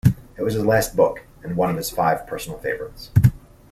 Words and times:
It 0.35 0.41
was 0.41 0.55
his 0.55 0.65
last 0.65 0.95
book, 0.95 1.21
and 1.43 1.55
one 1.55 1.69
of 1.69 1.77
his 1.77 1.91
five 1.91 2.25
personal 2.25 2.57
favorites. 2.57 3.11